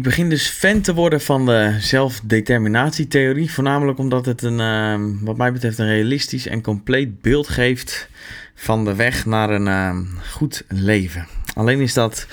Ik 0.00 0.06
begin 0.06 0.28
dus 0.28 0.48
fan 0.48 0.80
te 0.80 0.94
worden 0.94 1.20
van 1.20 1.46
de 1.46 1.76
zelfdeterminatietheorie. 1.78 3.52
Voornamelijk 3.52 3.98
omdat 3.98 4.26
het 4.26 4.42
een, 4.42 4.60
ehm, 4.60 5.02
wat 5.20 5.36
mij 5.36 5.52
betreft, 5.52 5.78
een 5.78 5.86
realistisch 5.86 6.46
en 6.46 6.62
compleet 6.62 7.20
beeld 7.20 7.48
geeft 7.48 8.08
van 8.54 8.84
de 8.84 8.94
weg 8.94 9.26
naar 9.26 9.50
een 9.50 9.68
ehm, 9.68 10.04
goed 10.30 10.64
leven. 10.68 11.26
Alleen 11.54 11.80
is 11.80 11.94
dat 11.94 12.26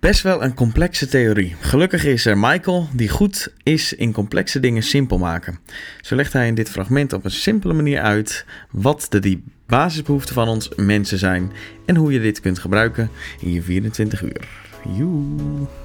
best 0.00 0.22
wel 0.22 0.42
een 0.42 0.54
complexe 0.54 1.06
theorie. 1.06 1.56
Gelukkig 1.60 2.04
is 2.04 2.26
er 2.26 2.38
Michael 2.38 2.88
die 2.92 3.08
goed 3.08 3.52
is 3.62 3.92
in 3.92 4.12
complexe 4.12 4.60
dingen 4.60 4.82
simpel 4.82 5.18
maken. 5.18 5.58
Zo 6.00 6.14
legt 6.14 6.32
hij 6.32 6.46
in 6.46 6.54
dit 6.54 6.70
fragment 6.70 7.12
op 7.12 7.24
een 7.24 7.30
simpele 7.30 7.72
manier 7.72 8.00
uit 8.00 8.44
wat 8.70 9.06
de 9.08 9.20
die 9.20 9.44
basisbehoeften 9.66 10.34
van 10.34 10.48
ons 10.48 10.68
mensen 10.76 11.18
zijn 11.18 11.52
en 11.86 11.96
hoe 11.96 12.12
je 12.12 12.20
dit 12.20 12.40
kunt 12.40 12.58
gebruiken 12.58 13.10
in 13.40 13.52
je 13.52 13.62
24 13.62 14.22
uur. 14.22 14.48
Joe. 14.96 15.82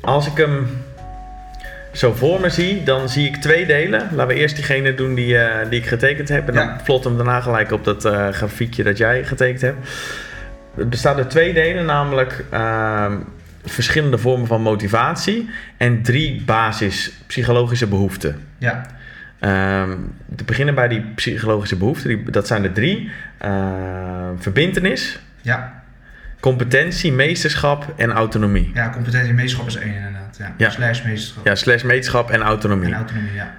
Als 0.00 0.26
ik 0.26 0.36
hem 0.36 0.66
zo 1.92 2.12
voor 2.12 2.40
me 2.40 2.48
zie, 2.50 2.82
dan 2.82 3.08
zie 3.08 3.26
ik 3.26 3.36
twee 3.36 3.66
delen. 3.66 4.00
Laten 4.12 4.26
we 4.26 4.34
eerst 4.40 4.54
diegene 4.56 4.94
doen 4.94 5.14
die, 5.14 5.38
eh, 5.38 5.70
die 5.70 5.80
ik 5.80 5.86
getekend 5.86 6.28
heb. 6.28 6.48
En 6.48 6.54
dan 6.54 6.66
Ja. 6.66 6.80
plot 6.84 7.04
hem 7.04 7.16
daarna 7.16 7.40
gelijk 7.40 7.70
op 7.72 7.84
dat 7.84 8.04
eh, 8.04 8.28
grafiekje 8.28 8.82
dat 8.82 8.98
jij 8.98 9.24
getekend 9.24 9.60
hebt. 9.60 9.88
Het 10.76 10.90
bestaat 10.90 11.16
uit 11.16 11.30
twee 11.30 11.52
delen, 11.52 11.84
namelijk 11.84 12.44
ehm, 12.50 13.16
verschillende 13.64 14.18
vormen 14.18 14.46
van 14.46 14.62
motivatie 14.62 15.50
en 15.76 16.02
drie 16.02 16.42
basis 16.46 17.12
psychologische 17.26 17.86
behoeften. 17.86 18.42
Ja, 18.58 18.86
Ehm, 19.40 19.90
te 20.36 20.44
beginnen 20.44 20.74
bij 20.74 20.88
die 20.88 21.00
psychologische 21.14 21.76
behoeften, 21.76 22.08
die, 22.08 22.30
dat 22.30 22.46
zijn 22.46 22.64
er 22.64 22.72
drie. 22.72 23.10
Ehm, 23.38 24.36
verbintenis, 24.38 25.18
ja, 25.42 25.79
competentie, 26.40 27.12
meesterschap 27.12 27.94
en 27.96 28.10
autonomie. 28.10 28.70
ja, 28.74 28.90
competentie 28.90 29.28
en 29.28 29.34
meesterschap 29.34 29.68
is 29.68 29.76
één 29.76 29.94
inderdaad. 29.94 30.36
Ja. 30.38 30.54
Ja. 30.56 30.70
Slash 30.70 31.04
meesterschap. 31.04 31.46
Ja, 31.46 31.54
slash 31.54 31.82
meesterschap 31.82 32.30
en 32.30 32.40
autonomie. 32.40 32.88
En 32.88 32.94
autonomie, 32.94 33.32
ja. 33.32 33.58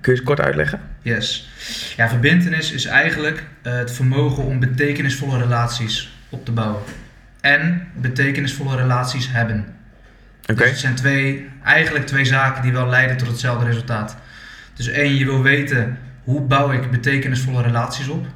Kun 0.00 0.12
je 0.12 0.18
het 0.18 0.28
kort 0.28 0.40
uitleggen? 0.40 0.80
Yes. 1.02 1.48
Ja, 1.96 2.08
verbintenis 2.08 2.72
is 2.72 2.84
eigenlijk 2.84 3.44
eh, 3.62 3.76
het 3.76 3.92
vermogen 3.92 4.44
om 4.44 4.60
betekenisvolle 4.60 5.38
relaties 5.38 6.18
op 6.28 6.44
te 6.44 6.52
bouwen. 6.52 6.82
En 7.40 7.88
betekenisvolle 7.94 8.76
relaties 8.76 9.32
hebben. 9.32 9.64
Oké. 10.42 10.54
Dus 10.54 10.70
het 10.70 10.78
zijn 10.78 10.94
twee, 10.94 11.48
eigenlijk 11.64 12.06
twee 12.06 12.24
zaken 12.24 12.62
die 12.62 12.72
wel 12.72 12.86
leiden 12.88 13.16
tot 13.16 13.28
hetzelfde 13.28 13.64
resultaat. 13.64 14.16
Dus 14.74 14.88
één, 14.88 15.14
je 15.14 15.24
wil 15.24 15.42
weten 15.42 15.98
hoe 16.22 16.40
bouw 16.40 16.72
ik 16.72 16.90
betekenisvolle 16.90 17.62
relaties 17.62 18.08
op. 18.08 18.26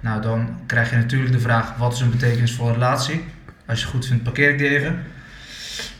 Nou, 0.00 0.22
dan 0.22 0.60
krijg 0.66 0.90
je 0.90 0.96
natuurlijk 0.96 1.32
de 1.32 1.40
vraag: 1.40 1.76
wat 1.76 1.92
is 1.92 2.00
een 2.00 2.10
betekenisvolle 2.10 2.72
relatie? 2.72 3.24
Als 3.66 3.78
je 3.78 3.84
het 3.84 3.94
goed 3.94 4.06
vindt, 4.06 4.22
parkeer 4.22 4.50
ik 4.50 4.58
die 4.58 4.68
even. 4.68 5.02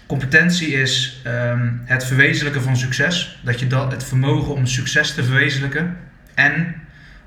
Competentie 0.06 0.68
is 0.68 1.20
ehm, 1.24 1.68
het 1.84 2.04
verwezenlijken 2.04 2.62
van 2.62 2.76
succes. 2.76 3.40
Dat 3.42 3.60
je 3.60 3.66
dat, 3.66 3.92
het 3.92 4.04
vermogen 4.04 4.54
om 4.54 4.66
succes 4.66 5.14
te 5.14 5.24
verwezenlijken 5.24 5.96
en 6.34 6.74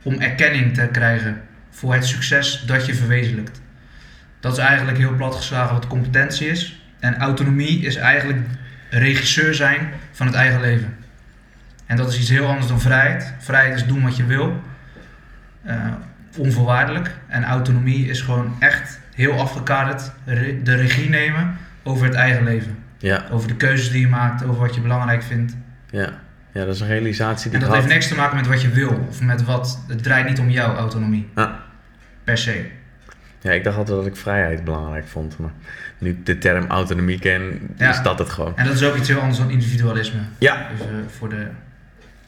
om 0.03 0.21
erkenning 0.21 0.73
te 0.73 0.89
krijgen 0.91 1.41
voor 1.69 1.93
het 1.93 2.05
succes 2.05 2.63
dat 2.65 2.85
je 2.85 2.95
verwezenlijkt. 2.95 3.61
Dat 4.39 4.51
is 4.51 4.57
eigenlijk 4.57 4.97
heel 4.97 5.15
plat 5.15 5.35
geslagen 5.35 5.73
wat 5.73 5.87
competentie 5.87 6.47
is. 6.47 6.81
En 6.99 7.17
autonomie 7.17 7.81
is 7.81 7.95
eigenlijk 7.95 8.39
regisseur 8.89 9.53
zijn 9.53 9.89
van 10.11 10.27
het 10.27 10.35
eigen 10.35 10.61
leven. 10.61 10.95
En 11.85 11.97
dat 11.97 12.11
is 12.11 12.19
iets 12.19 12.29
heel 12.29 12.47
anders 12.47 12.67
dan 12.67 12.81
vrijheid. 12.81 13.33
Vrijheid 13.39 13.75
is 13.75 13.85
doen 13.85 14.03
wat 14.03 14.17
je 14.17 14.25
wil, 14.25 14.61
eh, 15.63 15.91
onvoorwaardelijk. 16.37 17.15
En 17.27 17.43
autonomie 17.43 18.07
is 18.07 18.21
gewoon 18.21 18.55
echt 18.59 18.99
heel 19.15 19.39
afgekaderd 19.39 20.11
re- 20.25 20.61
de 20.63 20.75
regie 20.75 21.09
nemen 21.09 21.57
over 21.83 22.05
het 22.05 22.15
eigen 22.15 22.43
leven. 22.43 22.77
Ja, 22.97 23.25
Over 23.31 23.47
de 23.47 23.55
keuzes 23.55 23.91
die 23.91 24.01
je 24.01 24.07
maakt, 24.07 24.43
over 24.45 24.61
wat 24.61 24.75
je 24.75 24.81
belangrijk 24.81 25.23
vindt. 25.23 25.55
ja. 25.89 26.09
ja, 26.51 26.65
dat 26.65 26.75
is 26.75 26.79
een 26.81 26.87
realisatie 26.87 27.51
die 27.51 27.59
En 27.59 27.65
dat 27.65 27.75
heeft 27.75 27.87
niks 27.87 28.07
te 28.07 28.15
maken 28.15 28.35
met 28.35 28.47
wat 28.47 28.61
je 28.61 28.69
wil. 28.69 29.05
Of 29.09 29.21
met 29.21 29.43
wat. 29.45 29.83
Het 29.87 30.03
draait 30.03 30.27
niet 30.27 30.39
om 30.39 30.49
jouw 30.49 30.75
autonomie. 30.75 31.29
Ah. 31.33 31.49
Per 32.23 32.37
se. 32.37 32.65
Ja, 33.41 33.51
ik 33.51 33.63
dacht 33.63 33.77
altijd 33.77 33.97
dat 33.97 34.05
ik 34.05 34.15
vrijheid 34.15 34.63
belangrijk 34.63 35.07
vond. 35.07 35.37
Maar 35.39 35.49
nu 35.97 36.09
ik 36.09 36.25
de 36.25 36.37
term 36.37 36.65
autonomie 36.67 37.19
ken, 37.19 37.59
Ja. 37.77 37.89
is 37.89 38.01
dat 38.01 38.19
het 38.19 38.29
gewoon. 38.29 38.57
En 38.57 38.65
dat 38.65 38.73
is 38.73 38.83
ook 38.83 38.95
iets 38.95 39.07
heel 39.07 39.19
anders 39.19 39.37
dan 39.37 39.49
individualisme. 39.49 40.19
Ja. 40.37 40.67
Even 40.73 41.05
voor 41.17 41.29
de. 41.29 41.47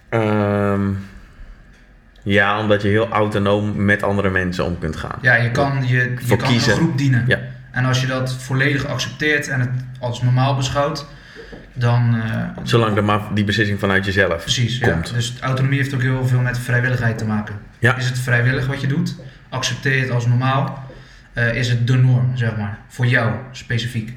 Ehm, 0.10 0.90
ja, 2.26 2.60
omdat 2.60 2.82
je 2.82 2.88
heel 2.88 3.10
autonoom 3.10 3.86
met 3.86 4.04
andere 4.04 4.30
mensen 4.30 4.66
om 4.66 4.80
kunt 4.80 4.96
gaan. 4.96 5.18
Ja, 5.22 5.36
je 5.36 5.52
kan, 5.52 5.88
je, 5.88 6.14
je 6.26 6.36
kan 6.36 6.54
een 6.54 6.60
groep 6.60 6.98
dienen. 6.98 7.24
Ja. 7.28 7.40
En 7.72 7.86
als 7.86 8.02
je 8.02 8.08
dat 8.08 8.34
volledig 8.34 8.86
accepteert 8.86 9.48
en 9.48 9.60
het 9.60 9.70
als 10.00 10.22
normaal 10.22 10.56
beschouwt, 10.56 11.06
dan. 11.74 12.16
eh, 12.16 12.42
Zolang 12.64 12.98
er 12.98 13.04
maar 13.04 13.22
die 13.34 13.44
beslissing 13.44 13.80
vanuit 13.80 14.06
jezelf 14.06 14.42
Precies, 14.42 14.78
ja. 14.78 15.02
Dus 15.14 15.34
autonomie 15.42 15.78
heeft 15.78 15.94
ook 15.94 16.02
heel 16.02 16.28
veel 16.28 16.40
met 16.40 16.60
vrijwilligheid 16.60 17.18
te 17.18 17.26
maken. 17.26 17.56
Ja. 17.80 17.96
Is 17.96 18.06
het 18.06 18.20
vrijwillig 18.20 18.68
wat 18.68 18.82
je 18.82 18.88
doet? 18.88 19.16
Accepteer 19.50 19.96
je 19.96 20.02
het 20.02 20.12
als 20.12 20.26
normaal? 20.28 20.84
Eh, 21.34 21.56
is 21.56 21.70
het 21.70 21.88
de 21.88 21.94
norm, 21.98 22.38
zeg 22.38 22.58
maar? 22.58 22.78
Voor 22.88 23.06
jou 23.06 23.32
specifiek. 23.52 24.14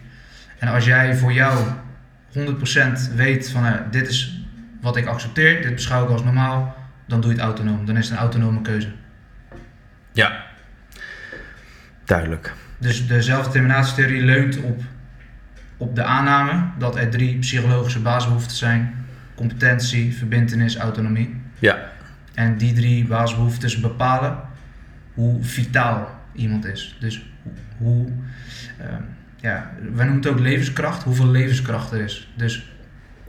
En 0.58 0.68
als 0.68 0.84
jij 0.84 1.16
voor 1.16 1.32
jou 1.32 1.58
100% 2.32 3.14
weet 3.14 3.50
van 3.50 3.66
eh, 3.66 3.72
dit 3.90 4.08
is 4.08 4.42
wat 4.80 4.96
ik 4.96 5.06
accepteer, 5.06 5.62
dit 5.62 5.74
beschouw 5.74 6.04
ik 6.04 6.10
als 6.10 6.24
normaal, 6.24 6.76
dan 7.08 7.20
doe 7.20 7.30
je 7.30 7.36
het 7.36 7.46
autonoom. 7.46 7.86
Dan 7.86 7.96
is 7.96 8.04
het 8.04 8.12
een 8.12 8.22
autonome 8.22 8.62
keuze. 8.62 8.88
Ja. 10.12 10.44
Duidelijk. 12.04 12.54
Dus 12.78 13.06
de 13.06 13.22
zelfdeterminatietheorie 13.22 14.22
leunt 14.22 14.60
op, 14.62 14.80
op 15.76 15.94
de 15.94 16.02
aanname 16.02 16.64
dat 16.78 16.96
er 16.96 17.10
drie 17.10 17.38
psychologische 17.38 18.00
basisbehoeften 18.00 18.56
zijn: 18.56 19.06
competentie, 19.34 20.16
verbintenis, 20.16 20.76
autonomie. 20.76 21.40
Ja. 21.58 21.78
En 22.34 22.56
die 22.56 22.72
drie 22.72 23.06
basisbehoeftes 23.06 23.80
bepalen 23.80 24.38
hoe 25.14 25.44
vitaal 25.44 26.20
iemand 26.32 26.64
is. 26.64 26.96
Dus 27.00 27.26
hoe, 27.42 27.52
hoe 27.76 28.12
ehm, 28.78 29.02
ja, 29.36 29.70
wij 29.80 30.04
noemen 30.04 30.22
het 30.22 30.32
ook 30.32 30.38
levenskracht, 30.38 31.02
hoeveel 31.02 31.28
levenskracht 31.28 31.92
er 31.92 32.00
is. 32.00 32.28
Dus 32.36 32.72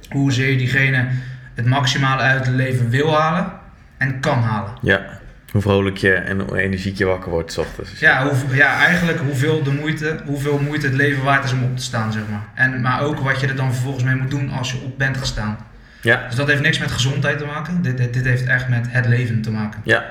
hoezeer 0.10 0.58
diegene 0.58 1.08
het 1.54 1.66
maximale 1.66 2.22
uit 2.22 2.46
het 2.46 2.56
leven 2.56 2.90
wil 2.90 3.20
halen 3.20 3.52
en 4.00 4.20
kan 4.20 4.42
halen. 4.42 4.72
Ja. 4.82 5.06
Hoe 5.52 5.62
vrolijk 5.62 5.98
je 5.98 6.14
en 6.14 6.40
hoe 6.40 6.58
energiek 6.58 6.98
je 6.98 7.06
wakker 7.06 7.32
wordt 7.32 7.52
's 7.52 7.58
ochtends. 7.58 8.00
Ja, 8.00 8.28
hoe, 8.28 8.56
ja, 8.56 8.78
eigenlijk 8.78 9.20
hoeveel, 9.20 9.64
de 9.64 9.72
moeite, 9.72 10.20
hoeveel 10.26 10.60
moeite 10.60 10.86
het 10.86 10.96
leven 10.96 11.24
waard 11.24 11.44
is 11.44 11.52
om 11.52 11.64
op 11.64 11.78
te 11.78 11.84
staan, 11.84 12.12
zeg 12.12 12.22
maar. 12.30 12.44
En, 12.54 12.82
maar 12.82 13.02
ook 13.02 13.20
wat 13.20 13.40
je 13.40 13.48
er 13.48 13.56
dan 13.56 13.74
vervolgens 13.74 14.04
mee 14.04 14.16
moet 14.16 14.30
doen 14.30 14.50
als 14.50 14.72
je 14.72 14.78
op 14.84 14.98
bent 14.98 15.18
gestaan. 15.18 15.58
Ja. 16.02 16.26
Dus 16.28 16.36
dat 16.36 16.48
heeft 16.48 16.62
niks 16.62 16.80
met 16.80 16.92
gezondheid 16.92 17.38
te 17.38 17.46
maken. 17.46 17.82
Dit, 17.82 17.98
dit, 17.98 18.14
dit 18.14 18.26
heeft 18.26 18.46
echt 18.46 18.70
met 18.70 18.88
het 18.90 19.06
leven 19.06 19.42
te 19.42 19.52
maken. 19.52 19.82
Ja. 19.84 20.06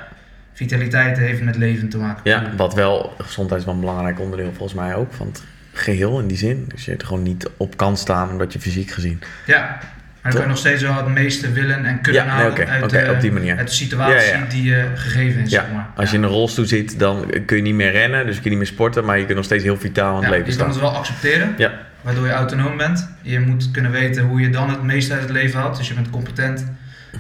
Vitaliteit 0.53 1.19
heeft 1.19 1.43
met 1.43 1.57
leven 1.57 1.89
te 1.89 1.99
maken. 1.99 2.21
Ja, 2.25 2.51
wat 2.57 2.75
wel, 2.75 3.15
gezondheid 3.19 3.61
is 3.61 3.67
wel 3.67 3.75
een 3.75 3.81
belangrijk 3.81 4.21
onderdeel 4.21 4.53
volgens 4.53 4.79
mij 4.81 4.95
ook 4.95 5.13
van 5.13 5.27
het 5.27 5.43
geheel 5.73 6.21
in 6.21 6.27
die 6.27 6.37
zin. 6.37 6.65
Dus 6.69 6.85
je 6.85 6.97
er 6.97 7.07
gewoon 7.07 7.23
niet 7.23 7.51
op 7.57 7.77
kan 7.77 7.97
staan 7.97 8.31
omdat 8.31 8.53
je 8.53 8.61
fysiek 8.61 8.91
gezien. 8.91 9.21
Ja, 9.47 9.79
maar 10.23 10.33
dan 10.33 10.41
kan 10.41 10.51
nog 10.51 10.59
steeds 10.59 10.83
wel 10.83 10.95
het 10.95 11.07
meeste 11.09 11.53
willen 11.53 11.85
en 11.85 12.01
kunnen 12.01 12.25
Ja, 12.25 12.37
nee, 12.37 12.67
uit, 12.67 12.91
de, 12.91 13.11
op 13.15 13.21
die 13.21 13.33
manier. 13.33 13.57
uit 13.57 13.69
de 13.69 13.75
situatie 13.75 14.31
Ja, 14.33 14.39
ja. 14.39 14.45
die 14.49 14.63
je 14.65 14.85
gegeven 14.95 15.41
is. 15.43 15.51
Ja, 15.51 15.61
zeg 15.63 15.73
maar. 15.73 15.87
Als 15.97 16.11
je 16.11 16.17
in 16.17 16.23
een 16.23 16.29
rolstoel 16.29 16.65
zit, 16.65 16.99
dan 16.99 17.31
kun 17.47 17.57
je 17.57 17.63
niet 17.63 17.75
meer 17.75 17.91
rennen, 17.91 18.27
dus 18.27 18.35
kun 18.35 18.43
je 18.45 18.49
niet 18.51 18.59
meer 18.59 18.67
sporten, 18.67 19.05
maar 19.05 19.19
je 19.19 19.25
kunt 19.25 19.37
nog 19.37 19.45
steeds 19.45 19.63
heel 19.65 19.77
vitaal 19.79 20.17
in 20.17 20.23
het 20.23 20.31
leven 20.31 20.51
je 20.51 20.57
kan 20.57 20.73
staan. 20.73 20.83
het 20.83 20.93
wel 20.93 21.01
accepteren, 21.01 21.55
Ja. 21.57 21.73
waardoor 22.01 22.27
je 22.27 22.33
autonoom 22.33 22.77
bent. 22.77 23.09
Je 23.23 23.41
moet 23.41 23.71
kunnen 23.71 23.91
weten 23.91 24.25
hoe 24.25 24.41
je 24.41 24.51
dan 24.51 24.71
het 24.71 24.83
meeste 24.83 25.13
uit 25.13 25.23
het 25.23 25.31
leven 25.31 25.61
haalt. 25.61 25.77
Dus 25.77 25.89
je 25.89 25.95
bent 25.95 26.11
competent 26.11 26.67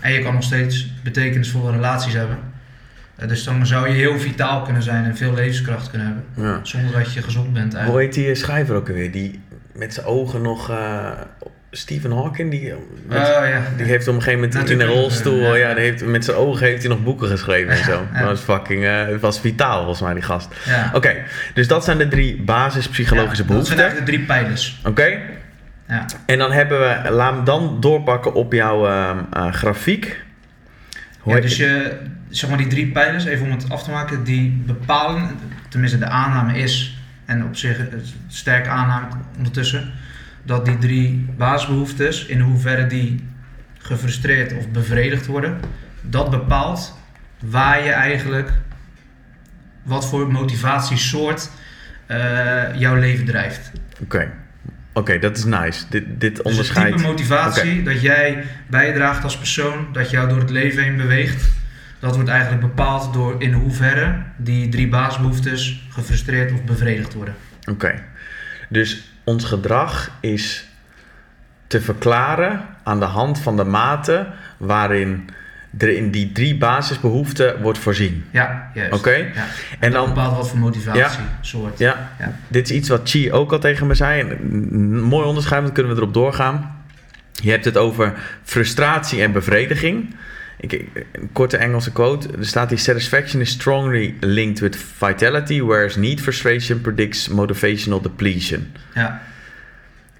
en 0.01 0.13
je 0.13 0.23
kan 0.23 0.35
nog 0.35 0.43
steeds 0.43 0.93
betekenisvolle 1.03 1.71
relaties 1.73 2.13
hebben. 2.15 2.39
Eh, 3.17 3.29
Dus 3.29 3.45
dan 3.45 3.67
zou 3.67 3.89
je 3.89 3.95
heel 3.95 4.19
vitaal 4.19 4.63
kunnen 4.63 4.83
zijn 4.83 5.05
en 5.05 5.17
veel 5.17 5.35
levenskracht 5.35 5.91
kunnen 5.91 6.07
hebben. 6.35 6.67
Zonder 6.67 6.93
dat 6.93 7.13
je 7.13 7.23
gezond 7.23 7.53
bent 7.53 7.73
Hoe 7.73 7.81
eigenlijk. 7.81 8.15
heet 8.15 8.25
die 8.25 8.35
schrijver 8.35 8.75
ook 8.75 8.89
alweer? 8.89 9.11
Die 9.13 9.41
met 9.75 9.95
zijn 9.95 10.07
ogen 10.07 10.43
nog... 10.43 10.71
eh, 10.71 11.11
Stephen 11.71 12.13
Hawking, 12.13 12.51
die, 12.51 12.73
met- 13.07 13.19
Oh, 13.19 13.25
ja. 13.49 13.63
die 13.77 13.87
heeft 13.87 14.09
op 14.09 14.15
een 14.15 14.23
gegeven 14.23 14.49
moment 14.49 14.71
in 14.71 14.81
een 14.81 14.87
rolstoel... 14.87 15.41
ja. 15.57 15.69
Ja, 15.69 15.75
die 15.75 15.83
heeft, 15.85 16.05
met 16.05 16.25
zijn 16.25 16.37
ogen 16.37 16.67
heeft 16.67 16.83
hij 16.83 16.91
nog 16.91 17.03
boeken 17.03 17.29
geschreven 17.29 17.71
en 17.73 17.85
zo. 17.85 18.07
Dat 18.13 18.23
was 18.23 18.41
fucking... 18.41 18.85
eh, 18.85 19.07
het 19.07 19.21
was 19.21 19.41
vitaal 19.41 19.79
volgens 19.79 20.01
mij, 20.01 20.15
die 20.15 20.23
gast. 20.23 20.49
Oké, 20.93 21.15
dus 21.55 21.69
dat 21.69 21.85
zijn 21.85 21.99
de 21.99 22.09
drie 22.09 22.43
basispsychologische 22.43 23.43
Ja, 23.43 23.49
Dat 23.49 23.67
zijn 23.67 23.77
behoeften. 23.77 23.79
eigenlijk 23.79 24.07
de 24.07 24.13
drie 24.13 24.27
pijlers. 24.27 24.81
Oké, 24.85 25.19
Ja. 25.89 26.05
en 26.27 26.39
dan 26.39 26.53
hebben 26.53 26.79
we... 26.81 27.11
Laat 27.11 27.35
hem 27.35 27.45
dan 27.45 27.77
doorpakken 27.81 28.35
op 28.35 28.53
jouw 28.53 28.87
ehm, 28.87 29.19
eh, 29.33 29.53
grafiek. 29.53 30.23
Hoe 31.21 31.35
Ja, 31.35 31.41
dus 31.41 31.57
je, 31.57 31.97
zeg 32.29 32.49
maar 32.49 32.59
die 32.59 32.67
drie 32.67 32.87
pijlers, 32.87 33.25
even 33.25 33.45
om 33.47 33.51
het 33.53 33.71
af 33.71 33.83
te 33.83 33.91
maken, 33.91 34.25
die 34.25 34.63
bepalen, 34.67 35.31
tenminste 35.69 35.99
de 35.99 36.07
aanname 36.07 36.59
is, 36.59 36.99
en 37.27 37.45
op 37.45 37.57
zich 37.57 37.79
een 37.79 38.03
sterke 38.29 38.69
aanname 38.69 39.07
ondertussen, 39.37 39.93
dat 40.49 40.65
die 40.65 40.79
drie 40.79 41.27
basisbehoeftes, 41.37 42.27
in 42.27 42.41
hoeverre 42.41 42.87
die 42.87 43.27
gefrustreerd 43.79 44.53
of 44.53 44.69
bevredigd 44.69 45.27
worden, 45.27 45.61
dat 46.01 46.31
bepaalt 46.31 46.99
waar 47.45 47.85
je 47.85 47.91
eigenlijk, 47.91 48.51
wat 49.83 50.09
voor 50.09 50.33
motivatiesoort 50.33 51.51
eh, 52.07 52.75
jouw 52.75 52.97
leven 52.97 53.25
drijft. 53.25 53.71
Oké. 54.03 54.31
Oké, 54.93 55.19
dat 55.19 55.37
is 55.37 55.45
nice. 55.45 55.85
Dit, 55.91 56.05
dit 56.21 56.37
Dus 56.37 56.45
onderscheidt. 56.45 56.89
het 56.89 56.97
type 56.97 57.09
motivatie 57.09 57.83
dat 57.83 58.01
jij 58.01 58.45
bijdraagt 58.67 59.25
als 59.25 59.39
persoon, 59.39 59.87
dat 59.93 60.11
jou 60.11 60.29
door 60.29 60.39
het 60.39 60.51
leven 60.51 60.83
heen 60.83 60.97
beweegt, 60.97 61.51
dat 61.99 62.15
wordt 62.15 62.31
eigenlijk 62.31 62.61
bepaald 62.63 63.13
door 63.13 63.43
in 63.43 63.53
hoeverre 63.53 64.23
die 64.37 64.69
drie 64.69 64.89
basisbehoeftes 64.89 65.87
gefrustreerd 65.89 66.53
of 66.53 66.65
bevredigd 66.65 67.15
worden. 67.15 67.35
Oké. 67.71 68.03
Dus 68.69 69.13
ons 69.29 69.45
gedrag 69.45 70.11
is 70.21 70.69
te 71.67 71.81
verklaren 71.81 72.61
aan 72.85 72.99
de 73.01 73.05
hand 73.07 73.39
van 73.39 73.57
de 73.57 73.65
mate 73.65 74.27
waarin 74.57 75.29
er 75.79 75.89
in 75.97 76.11
die 76.11 76.33
drie 76.33 76.57
basisbehoeften 76.57 77.61
wordt 77.63 77.79
voorzien. 77.79 78.25
Ja, 78.31 78.71
juist. 78.75 78.93
Oké. 78.93 79.15
Ja. 79.15 79.47
En 79.79 79.91
dan 79.93 80.09
bepaalt 80.09 80.37
wat 80.37 80.49
voor 80.49 80.59
motivatie 80.59 81.21
soort. 81.41 81.79
ja, 81.79 82.11
Ja. 82.19 82.33
dit 82.49 82.71
is 82.71 82.77
iets 82.77 82.89
wat 82.89 83.01
Chi 83.11 83.33
ook 83.33 83.53
al 83.53 83.59
tegen 83.59 83.87
me 83.87 83.95
zei. 83.95 84.21
En 84.21 84.31
een 84.31 85.03
mooi 85.03 85.27
onderscheid, 85.27 85.63
want 85.63 85.73
kunnen 85.75 85.93
we 85.93 85.99
erop 86.01 86.15
doorgaan. 86.15 86.77
Je 87.33 87.51
hebt 87.51 87.65
het 87.65 87.77
over 87.77 88.13
frustratie 88.43 89.23
en 89.23 89.33
bevrediging. 89.33 90.15
Ik, 90.61 90.73
een 91.13 91.33
korte 91.33 91.57
Engelse 91.57 91.93
quote. 91.93 92.29
Er 92.39 92.47
staat 92.47 92.69
die 92.69 92.79
satisfaction 92.79 93.41
is 93.41 93.51
strongly 93.51 94.17
linked 94.21 94.59
with 94.59 94.77
vitality, 94.77 95.63
whereas 95.63 95.97
need 95.97 96.21
frustration 96.21 96.81
predicts 96.81 97.29
motivational 97.29 98.01
depletion. 98.01 98.73
Ja. 98.95 99.21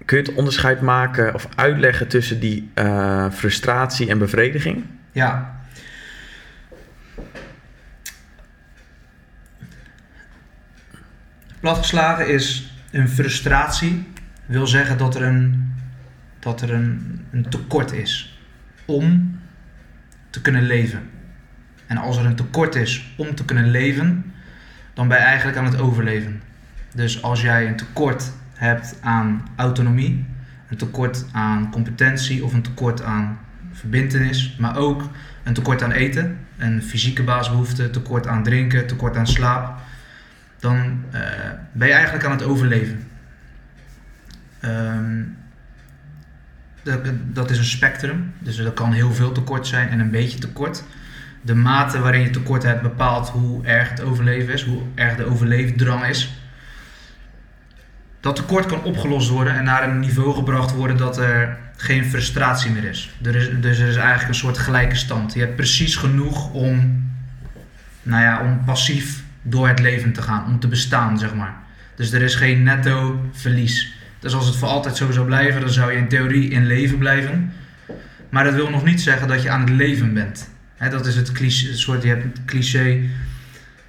Kun 0.05 0.17
je 0.17 0.23
het 0.23 0.33
onderscheid 0.33 0.81
maken 0.81 1.33
of 1.33 1.47
uitleggen 1.55 2.07
tussen 2.07 2.39
die 2.39 2.71
eh, 2.73 3.25
frustratie 3.31 4.09
en 4.09 4.17
bevrediging? 4.17 4.85
Ja. 5.11 5.57
Platgeslagen 11.59 12.27
is 12.27 12.71
een 12.91 13.09
frustratie, 13.09 14.07
wil 14.45 14.67
zeggen 14.67 14.97
dat 14.97 15.15
er 15.15 15.21
een, 15.23 15.73
dat 16.39 16.61
er 16.61 16.73
een, 16.73 17.19
een 17.31 17.49
tekort 17.49 17.91
is 17.91 18.39
om 18.85 19.38
te 20.39 20.45
kunnen 20.51 20.67
leven. 20.67 21.09
En 21.87 21.97
als 21.97 22.17
er 22.17 22.25
een 22.25 22.35
tekort 22.35 22.75
is 22.75 23.13
om 23.17 23.35
te 23.35 23.45
kunnen 23.45 23.69
leven, 23.69 24.33
dan 24.93 25.07
ben 25.07 25.17
je 25.17 25.23
eigenlijk 25.23 25.57
aan 25.57 25.65
het 25.65 25.79
overleven. 25.79 26.41
Dus 26.95 27.21
als 27.21 27.41
jij 27.41 27.67
een 27.67 27.75
tekort 27.75 28.31
hebt 28.53 28.97
aan 29.01 29.47
autonomie, 29.55 30.25
een 30.69 30.77
tekort 30.77 31.25
aan 31.31 31.71
competentie 31.71 32.43
of 32.43 32.53
een 32.53 32.61
tekort 32.61 33.01
aan 33.01 33.39
verbintenis, 33.71 34.55
maar 34.59 34.77
ook 34.77 35.09
een 35.43 35.53
tekort 35.53 35.83
aan 35.83 35.91
eten, 35.91 36.37
een 36.57 36.83
fysieke 36.83 37.23
basisbehoefte, 37.23 37.89
tekort 37.89 38.27
aan 38.27 38.43
drinken, 38.43 38.87
tekort 38.87 39.17
aan 39.17 39.27
slaap, 39.27 39.79
dan 40.59 41.03
eh, 41.11 41.21
ben 41.71 41.87
je 41.87 41.93
eigenlijk 41.93 42.25
aan 42.25 42.31
het 42.31 42.43
overleven. 42.43 43.07
Ehm, 44.59 45.21
dat, 47.33 47.49
is 47.49 47.57
een 47.57 47.63
spectrum, 47.63 48.33
dus 48.39 48.57
er 48.57 48.71
kan 48.71 48.91
heel 48.91 49.13
veel 49.13 49.31
tekort 49.31 49.67
zijn 49.67 49.89
en 49.89 49.99
een 49.99 50.11
beetje 50.11 50.39
tekort. 50.39 50.83
De 51.41 51.55
mate 51.55 51.99
waarin 51.99 52.21
je 52.21 52.29
tekort 52.29 52.63
hebt 52.63 52.81
bepaalt 52.81 53.29
hoe 53.29 53.65
erg 53.65 53.89
het 53.89 54.01
overleven 54.01 54.53
is, 54.53 54.63
hoe 54.63 54.81
erg 54.95 55.15
de 55.15 55.25
overleefdrang 55.25 56.05
is. 56.05 56.33
Dat 58.19 58.35
tekort 58.35 58.65
kan 58.65 58.83
opgelost 58.83 59.29
worden 59.29 59.55
en 59.55 59.63
naar 59.63 59.89
een 59.89 59.99
niveau 59.99 60.33
gebracht 60.33 60.75
worden 60.75 60.97
dat 60.97 61.17
er 61.17 61.57
geen 61.77 62.05
frustratie 62.05 62.71
meer 62.71 62.83
is. 62.83 63.15
Er 63.23 63.35
is 63.35 63.49
dus 63.61 63.79
er 63.79 63.87
is 63.87 63.95
eigenlijk 63.95 64.27
een 64.27 64.35
soort 64.35 64.57
gelijke 64.57 64.95
stand. 64.95 65.33
Je 65.33 65.39
hebt 65.39 65.55
precies 65.55 65.95
genoeg 65.95 66.51
om, 66.51 67.03
nou 68.03 68.23
ja, 68.23 68.41
om 68.41 68.63
passief 68.65 69.23
door 69.41 69.67
het 69.67 69.79
leven 69.79 70.13
te 70.13 70.21
gaan, 70.21 70.45
om 70.45 70.59
te 70.59 70.67
bestaan, 70.67 71.19
zeg 71.19 71.33
maar. 71.33 71.53
Dus 71.95 72.11
er 72.11 72.21
is 72.21 72.35
geen 72.35 72.63
netto 72.63 73.25
verlies. 73.31 73.93
Dus 74.19 74.33
als 74.33 74.45
het 74.45 74.55
voor 74.55 74.67
altijd 74.67 74.97
zo 74.97 75.11
zou 75.11 75.25
blijven, 75.25 75.61
dan 75.61 75.69
zou 75.69 75.91
je 75.91 75.97
in 75.97 76.07
theorie 76.07 76.49
in 76.49 76.65
leven 76.65 76.97
blijven. 76.97 77.53
Maar 78.29 78.43
dat 78.43 78.53
wil 78.53 78.69
nog 78.69 78.83
niet 78.83 79.01
zeggen 79.01 79.27
dat 79.27 79.41
je 79.41 79.49
aan 79.49 79.61
het 79.61 79.69
leven 79.69 80.13
bent. 80.13 80.49
Dat 80.89 81.05
is 81.05 81.15
het 81.15 81.31
cliché, 81.31 81.75
soort, 81.75 82.03
je 82.03 82.07
hebt 82.07 82.23
het 82.23 82.45
cliché, 82.45 82.99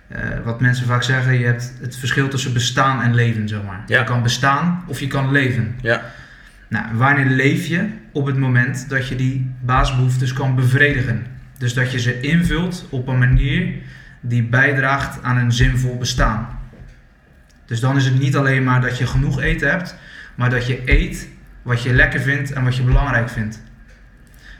eh, 0.08 0.20
wat 0.44 0.60
mensen 0.60 0.86
vaak 0.86 1.02
zeggen, 1.02 1.38
je 1.38 1.44
hebt 1.44 1.72
het 1.80 1.96
verschil 1.96 2.28
tussen 2.28 2.52
bestaan 2.52 3.02
en 3.02 3.14
leven, 3.14 3.48
zeg 3.48 3.62
maar. 3.62 3.82
Ja. 3.86 3.98
Je 3.98 4.04
kan 4.04 4.22
bestaan 4.22 4.84
of 4.86 5.00
je 5.00 5.06
kan 5.06 5.32
leven. 5.32 5.76
Ja. 5.80 6.12
Nou, 6.68 6.84
wanneer 6.92 7.26
leef 7.26 7.66
je 7.66 7.88
op 8.12 8.26
het 8.26 8.36
moment 8.36 8.88
dat 8.88 9.08
je 9.08 9.16
die 9.16 9.54
basisbehoeftes 9.60 10.32
kan 10.32 10.54
bevredigen? 10.54 11.26
Dus 11.58 11.74
dat 11.74 11.92
je 11.92 12.00
ze 12.00 12.20
invult 12.20 12.86
op 12.90 13.08
een 13.08 13.18
manier 13.18 13.74
die 14.20 14.42
bijdraagt 14.42 15.22
aan 15.22 15.36
een 15.36 15.52
zinvol 15.52 15.98
bestaan. 15.98 16.58
Dus 17.66 17.80
dan 17.80 17.96
is 17.96 18.04
het 18.04 18.18
niet 18.18 18.36
alleen 18.36 18.64
maar 18.64 18.80
dat 18.80 18.98
je 18.98 19.06
genoeg 19.06 19.40
eten 19.40 19.70
hebt, 19.70 19.96
maar 20.40 20.50
dat 20.50 20.66
je 20.66 20.82
eet 20.84 21.28
wat 21.62 21.82
je 21.82 21.92
lekker 21.92 22.20
vindt 22.20 22.52
en 22.52 22.64
wat 22.64 22.76
je 22.76 22.82
belangrijk 22.82 23.28
vindt. 23.28 23.62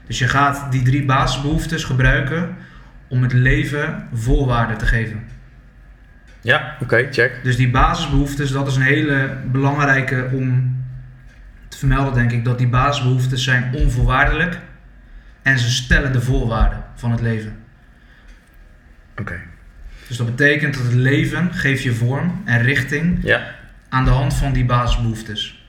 Dus 0.07 0.19
je 0.19 0.29
gaat 0.29 0.73
die 0.73 0.83
drie 0.83 1.05
basisbehoeftes 1.05 1.85
gebruiken 1.85 2.57
om 3.09 3.23
het 3.23 3.33
leven 3.33 4.09
voorwaarde 4.13 4.77
te 4.77 4.87
geven. 4.87 5.23
Ja, 6.41 6.77
oké, 6.81 7.09
check. 7.11 7.41
Dus 7.43 7.57
die 7.57 7.71
basisbehoeftes, 7.71 8.51
dat 8.51 8.67
is 8.67 8.77
een 8.77 8.83
hele 8.83 9.37
belangrijke 9.51 10.29
om 10.33 10.77
te 11.69 11.79
vermelden, 11.79 12.15
denk 12.15 12.33
ik. 12.33 12.45
Dat 12.45 12.59
die 12.59 12.69
basisbehoeftes 12.69 13.45
zijn 13.45 13.75
onvoorwaardelijk 13.75 14.59
en 15.43 15.59
ze 15.59 15.71
stellen 15.71 16.13
de 16.13 16.21
voorwaarden 16.21 16.85
van 16.95 17.11
het 17.11 17.21
leven. 17.21 17.57
Oké. 19.17 19.41
Dus 20.09 20.17
dat 20.17 20.27
betekent 20.37 20.75
dat 20.75 20.83
het 20.83 20.95
leven 20.95 21.55
geeft 21.55 21.83
je 21.83 21.93
vorm 21.95 22.43
en 22.45 22.63
richting 22.63 23.19
Ja. 23.23 23.55
aan 23.89 24.05
de 24.05 24.11
hand 24.11 24.35
van 24.35 24.53
die 24.53 24.65
basisbehoeftes. 24.65 25.60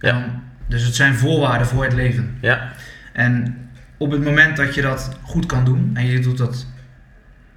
Ja. 0.00 0.08
En 0.14 0.20
dan- 0.20 0.42
dus 0.68 0.82
het 0.84 0.94
zijn 0.94 1.14
voorwaarden 1.14 1.66
voor 1.66 1.84
het 1.84 1.92
leven. 1.92 2.36
Ja. 2.40 2.72
En 3.12 3.56
op 3.96 4.10
het 4.10 4.24
moment 4.24 4.56
dat 4.56 4.74
je 4.74 4.82
dat 4.82 5.16
goed 5.22 5.46
kan 5.46 5.64
doen 5.64 5.90
en 5.94 6.06
je 6.06 6.20
doet 6.20 6.38
dat 6.38 6.66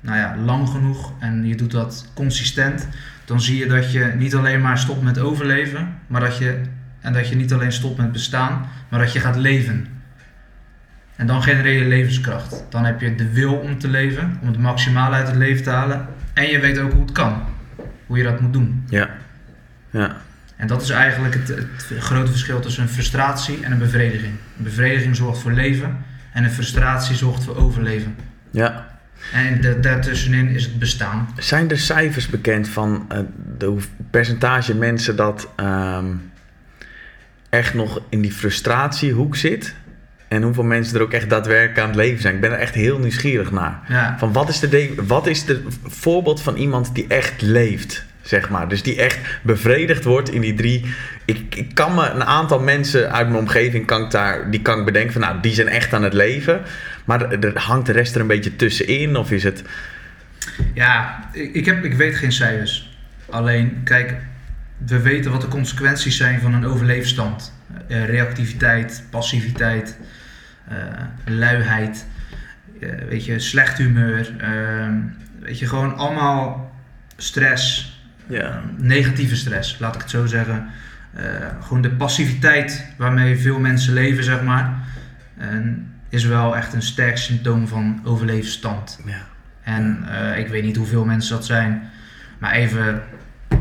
nou 0.01 0.17
ja, 0.17 0.35
lang 0.37 0.69
genoeg 0.69 1.13
en 1.19 1.45
je 1.47 1.55
doet 1.55 1.71
dat 1.71 2.09
consistent, 2.13 2.87
dan 3.25 3.41
zie 3.41 3.57
je 3.57 3.65
dat 3.67 3.91
je 3.91 4.13
niet 4.17 4.35
alleen 4.35 4.61
maar 4.61 4.77
stopt 4.77 5.01
met 5.01 5.19
overleven, 5.19 5.95
maar 6.07 6.21
dat 6.21 6.37
je, 6.37 6.61
en 7.01 7.13
dat 7.13 7.27
je 7.29 7.35
niet 7.35 7.53
alleen 7.53 7.71
stopt 7.71 7.97
met 7.97 8.11
bestaan, 8.11 8.65
maar 8.89 8.99
dat 8.99 9.13
je 9.13 9.19
gaat 9.19 9.35
leven. 9.35 9.87
En 11.15 11.27
dan 11.27 11.43
genereer 11.43 11.81
je 11.83 11.87
levenskracht. 11.87 12.65
Dan 12.69 12.85
heb 12.85 13.01
je 13.01 13.15
de 13.15 13.31
wil 13.33 13.53
om 13.53 13.79
te 13.79 13.87
leven, 13.87 14.37
om 14.41 14.47
het 14.47 14.57
maximale 14.57 15.15
uit 15.15 15.27
het 15.27 15.35
leven 15.35 15.63
te 15.63 15.69
halen. 15.69 16.07
En 16.33 16.45
je 16.45 16.59
weet 16.59 16.79
ook 16.79 16.91
hoe 16.91 17.01
het 17.01 17.11
kan, 17.11 17.41
hoe 18.05 18.17
je 18.17 18.23
dat 18.23 18.39
moet 18.41 18.53
doen. 18.53 18.83
Ja. 18.89 19.09
Ja. 19.89 20.15
En 20.61 20.67
dat 20.67 20.81
is 20.81 20.89
eigenlijk 20.89 21.33
het, 21.33 21.47
het 21.47 21.99
grote 21.99 22.31
verschil 22.31 22.59
tussen 22.59 22.83
een 22.83 22.89
frustratie 22.89 23.59
en 23.63 23.71
een 23.71 23.77
bevrediging. 23.77 24.33
Een 24.57 24.63
bevrediging 24.63 25.15
zorgt 25.15 25.39
voor 25.41 25.51
leven 25.51 25.97
en 26.33 26.43
een 26.43 26.51
frustratie 26.51 27.15
zorgt 27.15 27.43
voor 27.43 27.55
overleven. 27.55 28.15
Ja. 28.51 28.87
En 29.33 29.61
da- 29.61 29.73
daartussenin 29.73 30.47
is 30.47 30.63
het 30.63 30.79
bestaan. 30.79 31.27
Zijn 31.37 31.69
er 31.69 31.79
cijfers 31.79 32.27
bekend 32.27 32.67
van 32.69 33.05
eh, 33.09 33.19
de 33.57 33.65
hoe- 33.65 33.81
percentage 34.11 34.75
mensen 34.75 35.15
dat 35.15 35.47
ehm, 35.55 36.05
echt 37.49 37.73
nog 37.73 38.01
in 38.09 38.21
die 38.21 38.31
frustratiehoek 38.31 39.35
zit? 39.35 39.75
En 40.27 40.41
hoeveel 40.43 40.63
mensen 40.63 40.95
er 40.95 41.01
ook 41.01 41.13
echt 41.13 41.29
daadwerkelijk 41.29 41.79
aan 41.79 41.87
het 41.87 41.95
leven 41.95 42.21
zijn? 42.21 42.35
Ik 42.35 42.41
ben 42.41 42.51
er 42.51 42.59
echt 42.59 42.73
heel 42.75 42.99
nieuwsgierig 42.99 43.51
naar. 43.51 43.79
Ja, 43.87 44.15
Van 44.19 44.31
wat 44.33 44.49
is 44.49 44.59
de- 44.59 44.93
wat 45.07 45.27
is 45.27 45.45
de 45.45 45.63
voorbeeld 45.83 46.41
van 46.41 46.55
iemand 46.55 46.95
die 46.95 47.05
echt 47.07 47.41
leeft, 47.41 48.05
zeg 48.21 48.49
maar? 48.49 48.67
Dus 48.67 48.83
die 48.83 49.01
echt 49.01 49.19
bevredigd 49.41 50.03
wordt 50.03 50.29
in 50.29 50.41
die 50.41 50.53
drie. 50.53 50.85
Ik, 51.25 51.55
ik 51.55 51.75
kan 51.75 51.95
me 51.95 52.09
een 52.09 52.23
aantal 52.23 52.59
mensen 52.59 53.11
uit 53.11 53.27
mijn 53.27 53.39
omgeving 53.39 53.85
kan 53.85 54.03
ik 54.03 54.11
daar, 54.11 54.51
die 54.51 54.61
kan 54.61 54.79
ik 54.79 54.85
bedenken 54.85 55.11
van, 55.11 55.21
nou, 55.21 55.41
die 55.41 55.53
zijn 55.53 55.67
echt 55.67 55.93
aan 55.93 56.03
het 56.03 56.13
leven. 56.13 56.61
Maar 57.05 57.31
er, 57.31 57.59
hangt 57.59 57.85
de 57.85 57.91
rest 57.91 58.15
er 58.15 58.21
een 58.21 58.27
beetje 58.27 58.55
tussenin, 58.55 59.15
of 59.15 59.31
is 59.31 59.43
het? 59.43 59.63
ja 60.73 61.19
ik, 61.31 61.65
heb, 61.65 61.83
ik 61.83 61.93
weet 61.93 62.15
geen 62.15 62.31
cijfers. 62.31 62.97
Alleen, 63.29 63.81
kijk, 63.83 64.15
we 64.85 65.01
weten 65.01 65.31
wat 65.31 65.41
de 65.41 65.47
consequenties 65.47 66.17
zijn 66.17 66.41
van 66.41 66.53
een 66.53 66.65
overleefstand. 66.65 67.53
Eh, 67.87 68.05
reactiviteit, 68.05 69.03
passiviteit, 69.09 69.97
eh, 70.67 70.77
luiheid, 71.25 72.05
eh, 72.81 72.89
weet 73.09 73.25
je, 73.25 73.39
slecht 73.39 73.77
humeur. 73.77 74.33
ehm, 74.37 74.93
weet 75.39 75.59
je, 75.59 75.67
gewoon 75.67 75.95
allemaal 75.95 76.75
stress, 77.17 77.90
Ja. 78.31 78.61
negatieve 78.77 79.35
stress, 79.35 79.79
laat 79.79 79.95
ik 79.95 80.01
het 80.01 80.09
zo 80.09 80.25
zeggen. 80.25 80.67
Eh, 81.13 81.23
gewoon 81.61 81.81
de 81.81 81.89
passiviteit 81.91 82.85
waarmee 82.97 83.37
veel 83.37 83.59
mensen 83.59 83.93
leven, 83.93 84.23
zeg 84.23 84.41
maar. 84.41 84.73
En 85.37 85.93
is 86.09 86.25
wel 86.25 86.55
echt 86.55 86.73
een 86.73 86.81
sterk 86.81 87.17
symptoom 87.17 87.67
van 87.67 88.01
overleefstand. 88.03 88.99
ja. 89.05 89.29
En 89.63 90.05
eh, 90.09 90.37
ik 90.37 90.47
weet 90.47 90.63
niet 90.63 90.75
hoeveel 90.75 91.05
mensen 91.05 91.35
dat 91.35 91.45
zijn. 91.45 91.89
Maar 92.39 92.51
even, 92.51 93.03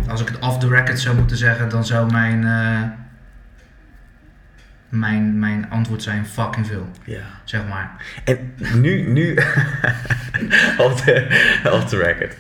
als 0.09 0.21
ik 0.21 0.29
het 0.29 0.39
off 0.39 0.59
the 0.59 0.69
record 0.69 1.01
zou 1.01 1.17
moeten 1.17 1.37
zeggen, 1.37 1.69
dan 1.69 1.85
zou 1.85 2.11
mijn, 2.13 2.45
eh, 2.45 2.83
mijn, 4.89 5.39
mijn 5.39 5.71
antwoord 5.71 6.03
zijn 6.03 6.27
fucking 6.27 6.67
veel, 6.67 6.91
ja. 7.05 7.23
zeg 7.45 7.61
maar. 7.69 7.91
En 8.25 8.53
nu, 8.75 9.03
nu, 9.03 9.35
off 10.85 11.05
the, 11.05 11.27
off 11.73 11.85
the 11.89 11.97
record. 11.97 12.37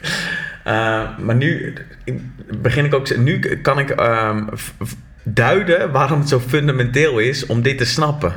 Eh, 0.64 1.19
maar 1.19 1.35
nu 1.35 1.75
begin 2.61 2.85
ik 2.85 2.95
ook. 2.95 3.17
Nu 3.17 3.38
kan 3.38 3.79
ik 3.79 3.90
ehm, 3.90 4.45
duiden 5.23 5.90
waarom 5.90 6.19
het 6.19 6.29
zo 6.29 6.40
fundamenteel 6.40 7.19
is 7.19 7.47
om 7.47 7.62
dit 7.62 7.79
te 7.79 7.85
snappen. 7.85 8.33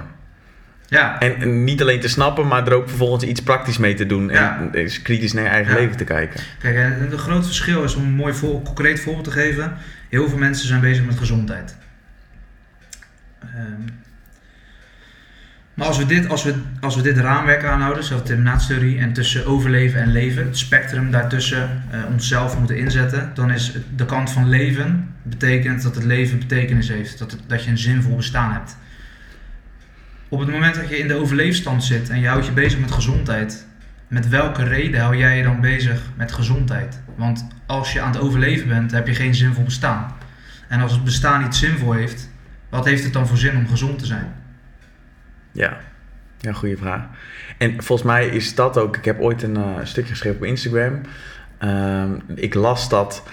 Ja. 0.87 1.19
En, 1.19 1.63
niet 1.63 1.81
alleen 1.81 1.99
te 1.99 2.07
snappen, 2.07 2.47
maar 2.47 2.67
er 2.67 2.73
ook 2.73 2.87
vervolgens 2.89 3.23
iets 3.23 3.41
praktisch 3.41 3.77
mee 3.77 3.93
te 3.93 4.05
doen. 4.05 4.29
En 4.29 4.69
eens 4.73 5.01
kritisch 5.01 5.33
naar 5.33 5.43
je 5.43 5.49
eigen 5.49 5.73
leven 5.73 5.97
te 5.97 6.03
kijken. 6.03 6.39
Kijk, 6.59 6.75
en 6.75 7.09
het 7.09 7.19
grote 7.19 7.45
verschil 7.45 7.83
is 7.83 7.95
om 7.95 8.03
een 8.03 8.15
mooi 8.15 8.33
voor, 8.33 8.61
concreet 8.61 8.99
voorbeeld 8.99 9.25
te 9.25 9.31
geven. 9.31 9.77
Heel 10.09 10.29
veel 10.29 10.37
mensen 10.37 10.67
zijn 10.67 10.81
bezig 10.81 11.05
met 11.05 11.17
gezondheid. 11.17 11.75
Um, 13.43 13.85
maar 15.73 15.87
als 15.87 15.97
we 15.97 16.05
dit, 16.05 16.29
als 16.29 16.43
we, 16.43 16.55
als 16.79 16.95
we 16.95 17.01
dit 17.01 17.17
raamwerk 17.17 17.63
aanhouden, 17.63 18.03
en 18.99 19.13
tussen 19.13 19.45
overleven 19.45 20.01
en 20.01 20.11
leven, 20.11 20.45
het 20.45 20.57
spectrum 20.57 21.11
daartussen 21.11 21.83
uh, 21.93 21.99
onszelf 22.11 22.59
moeten 22.59 22.77
inzetten, 22.77 23.31
dan 23.33 23.51
is 23.51 23.73
de 23.95 24.05
kant 24.05 24.31
van 24.31 24.49
leven 24.49 25.13
betekent 25.23 25.83
dat 25.83 25.95
het 25.95 26.03
leven 26.03 26.39
betekenis 26.39 26.87
heeft, 26.87 27.19
dat, 27.19 27.31
het, 27.31 27.41
dat 27.47 27.63
je 27.63 27.69
een 27.69 27.77
zinvol 27.77 28.15
bestaan 28.15 28.51
hebt. 28.51 28.77
Op 30.29 30.39
het 30.39 30.51
moment 30.51 30.75
dat 30.75 30.89
je 30.89 30.97
in 30.97 31.07
de 31.07 31.15
overleefstand 31.15 31.83
zit 31.83 32.09
en 32.09 32.19
je 32.19 32.27
houdt 32.27 32.45
je 32.45 32.51
bezig 32.51 32.79
met 32.79 32.91
gezondheid, 32.91 33.65
met 34.07 34.29
welke 34.29 34.63
reden 34.63 35.01
hou 35.01 35.17
jij 35.17 35.37
je 35.37 35.43
dan 35.43 35.61
bezig 35.61 36.01
met 36.15 36.31
gezondheid? 36.31 37.01
Want 37.15 37.47
als 37.65 37.93
je 37.93 38.01
aan 38.01 38.11
het 38.11 38.21
overleven 38.21 38.67
bent, 38.67 38.91
heb 38.91 39.07
je 39.07 39.15
geen 39.15 39.35
zinvol 39.35 39.63
bestaan. 39.63 40.13
En 40.67 40.81
als 40.81 40.91
het 40.91 41.03
bestaan 41.03 41.43
niet 41.43 41.55
zinvol 41.55 41.91
heeft, 41.91 42.29
wat 42.69 42.85
heeft 42.85 43.03
het 43.03 43.13
dan 43.13 43.27
voor 43.27 43.37
zin 43.37 43.57
om 43.57 43.67
gezond 43.67 43.99
te 43.99 44.05
zijn? 44.05 44.42
Ja, 45.53 45.77
ja, 46.39 46.51
goede 46.51 46.77
vraag. 46.77 47.01
En 47.57 47.83
volgens 47.83 48.07
mij 48.07 48.27
is 48.27 48.55
dat 48.55 48.77
ook. 48.77 48.97
Ik 48.97 49.05
heb 49.05 49.19
ooit 49.19 49.43
een 49.43 49.57
uh, 49.57 49.75
stukje 49.83 50.11
geschreven 50.11 50.37
op 50.37 50.45
Instagram. 50.45 51.01
Uh, 51.63 52.03
ik 52.35 52.53
las 52.53 52.89
dat 52.89 53.23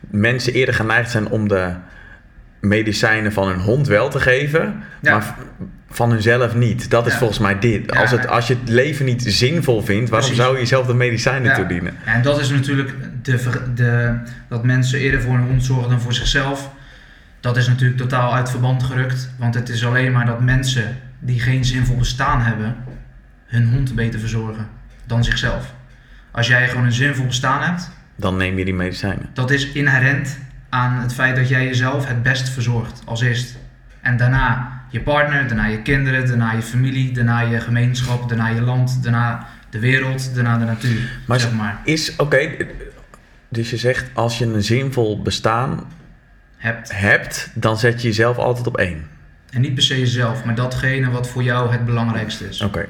mensen 0.00 0.52
eerder 0.52 0.74
geneigd 0.74 1.10
zijn 1.10 1.28
om 1.28 1.48
de 1.48 1.74
medicijnen 2.60 3.32
van 3.32 3.48
hun 3.48 3.60
hond 3.60 3.86
wel 3.86 4.08
te 4.08 4.20
geven, 4.20 4.82
maar 5.02 5.34
van 5.90 6.10
hunzelf 6.10 6.54
niet. 6.54 6.90
Dat 6.90 7.06
is 7.06 7.14
volgens 7.14 7.38
mij 7.38 7.58
dit. 7.58 7.96
als, 7.96 8.10
het, 8.10 8.26
als 8.26 8.46
je 8.46 8.54
het 8.54 8.68
leven 8.68 9.04
niet 9.04 9.22
zinvol 9.26 9.82
vindt, 9.82 10.10
waarom 10.10 10.34
zou 10.34 10.52
je 10.52 10.58
jezelf 10.58 10.86
de 10.86 10.94
medicijnen 10.94 11.54
toedienen? 11.54 11.94
en 12.04 12.22
dat 12.22 12.40
is 12.40 12.50
natuurlijk 12.50 12.94
de, 13.22 13.72
de, 13.74 14.18
dat 14.48 14.64
mensen 14.64 14.98
eerder 14.98 15.20
voor 15.20 15.34
een 15.34 15.46
hond 15.46 15.64
zorgen 15.64 15.90
dan 15.90 16.00
voor 16.00 16.14
zichzelf. 16.14 16.70
Dat 17.40 17.56
is 17.56 17.68
natuurlijk 17.68 17.98
totaal 18.00 18.34
uit 18.34 18.50
verband 18.50 18.82
gerukt. 18.82 19.30
Want 19.38 19.54
het 19.54 19.68
is 19.68 19.86
alleen 19.86 20.12
maar 20.12 20.26
dat 20.26 20.40
mensen 20.40 20.96
die 21.24 21.40
geen 21.40 21.64
zinvol 21.64 21.96
bestaan 21.96 22.40
hebben, 22.40 22.76
hun 23.46 23.68
hond 23.68 23.94
beter 23.94 24.20
verzorgen 24.20 24.68
dan 25.06 25.24
zichzelf. 25.24 25.74
Als 26.30 26.46
jij 26.46 26.68
gewoon 26.68 26.84
een 26.84 26.92
zinvol 26.92 27.26
bestaan 27.26 27.62
hebt, 27.62 27.90
dan 28.16 28.36
neem 28.36 28.58
je 28.58 28.64
die 28.64 28.74
medicijnen. 28.74 29.28
Dat 29.32 29.50
is 29.50 29.72
inherent 29.72 30.38
aan 30.68 31.00
het 31.00 31.14
feit 31.14 31.36
dat 31.36 31.48
jij 31.48 31.64
jezelf 31.64 32.06
het 32.06 32.22
best 32.22 32.48
verzorgt 32.48 33.02
als 33.04 33.20
eerst. 33.20 33.58
En 34.00 34.16
daarna 34.16 34.80
je 34.88 35.00
partner, 35.00 35.48
daarna 35.48 35.66
je 35.66 35.82
kinderen, 35.82 36.26
daarna 36.26 36.52
je 36.52 36.62
familie, 36.62 37.12
daarna 37.12 37.40
je 37.40 37.60
gemeenschap, 37.60 38.28
daarna 38.28 38.48
je 38.48 38.60
land, 38.60 39.02
daarna 39.02 39.46
de 39.70 39.78
wereld, 39.78 40.34
daarna 40.34 40.58
de 40.58 40.64
natuur. 40.64 41.20
Maar, 41.26 41.40
zeg 41.40 41.52
maar. 41.52 41.80
is 41.84 42.16
oké. 42.16 42.56
dus 43.48 43.70
je 43.70 43.76
zegt 43.76 44.10
als 44.14 44.38
je 44.38 44.44
een 44.44 44.62
zinvol 44.62 45.22
bestaan 45.22 45.84
hebt. 46.56 47.00
hebt, 47.00 47.50
dan 47.54 47.78
zet 47.78 48.02
je 48.02 48.08
jezelf 48.08 48.36
altijd 48.36 48.66
op 48.66 48.76
één. 48.76 49.11
En 49.52 49.60
niet 49.60 49.74
per 49.74 49.82
se 49.82 49.98
jezelf, 49.98 50.44
maar 50.44 50.54
datgene 50.54 51.10
wat 51.10 51.28
voor 51.28 51.42
jou 51.42 51.72
het 51.72 51.84
belangrijkste 51.84 52.48
is. 52.48 52.60
Oké. 52.60 52.86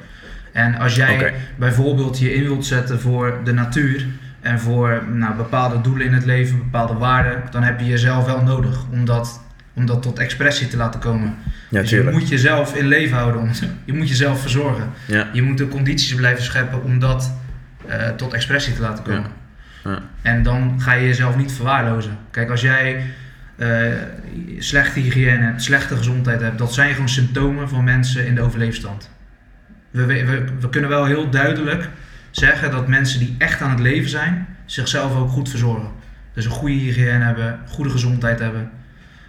En 0.51 0.75
als 0.75 0.95
jij 0.95 1.33
bijvoorbeeld 1.55 2.19
je 2.19 2.33
in 2.33 2.43
wilt 2.43 2.65
zetten 2.65 2.99
voor 2.99 3.39
de 3.43 3.53
natuur 3.53 4.05
en 4.41 4.59
voor 4.59 5.03
nou, 5.11 5.35
bepaalde 5.35 5.81
doelen 5.81 6.05
in 6.05 6.13
het 6.13 6.25
leven, 6.25 6.57
bepaalde 6.57 6.93
waarden, 6.93 7.43
dan 7.51 7.63
heb 7.63 7.79
je 7.79 7.85
jezelf 7.85 8.25
wel 8.25 8.41
nodig 8.41 8.85
om 8.91 9.05
dat, 9.05 9.41
om 9.73 9.85
dat 9.85 10.01
tot 10.01 10.19
expressie 10.19 10.67
te 10.67 10.77
laten 10.77 10.99
komen. 10.99 11.35
Ja, 11.69 11.81
dus 11.81 11.89
je 11.89 12.09
moet 12.11 12.29
jezelf 12.29 12.75
in 12.75 12.87
leven 12.87 13.17
houden, 13.17 13.51
je 13.85 13.93
moet 13.93 14.09
jezelf 14.09 14.41
verzorgen. 14.41 14.89
Ja. 15.07 15.27
Je 15.33 15.41
moet 15.41 15.57
de 15.57 15.67
condities 15.67 16.15
blijven 16.15 16.43
scheppen 16.43 16.83
om 16.83 16.99
dat 16.99 17.33
uh, 17.89 18.07
tot 18.07 18.33
expressie 18.33 18.73
te 18.73 18.81
laten 18.81 19.03
komen. 19.03 19.31
Ja. 19.83 19.91
Ja. 19.91 20.01
En 20.21 20.43
dan 20.43 20.81
ga 20.81 20.93
je 20.93 21.07
jezelf 21.07 21.35
niet 21.35 21.51
verwaarlozen. 21.51 22.17
Kijk, 22.31 22.49
als 22.49 22.61
jij 22.61 23.03
uh, 23.57 23.93
slechte 24.57 24.99
hygiëne 24.99 25.45
hebt, 25.45 25.63
slechte 25.63 25.95
gezondheid 25.95 26.41
hebt, 26.41 26.57
dat 26.57 26.73
zijn 26.73 26.93
gewoon 26.93 27.09
symptomen 27.09 27.69
van 27.69 27.83
mensen 27.83 28.25
in 28.25 28.35
de 28.35 28.41
overleefstand. 28.41 29.09
We, 29.91 30.05
we, 30.05 30.43
we 30.59 30.69
kunnen 30.69 30.89
wel 30.89 31.05
heel 31.05 31.29
duidelijk 31.29 31.89
zeggen 32.31 32.71
dat 32.71 32.87
mensen 32.87 33.19
die 33.19 33.35
echt 33.37 33.61
aan 33.61 33.69
het 33.69 33.79
leven 33.79 34.09
zijn, 34.09 34.47
zichzelf 34.65 35.15
ook 35.15 35.29
goed 35.29 35.49
verzorgen. 35.49 35.89
Dus 36.33 36.45
een 36.45 36.51
goede 36.51 36.75
hygiëne 36.75 37.23
hebben, 37.23 37.59
goede 37.67 37.89
gezondheid 37.89 38.39
hebben. 38.39 38.71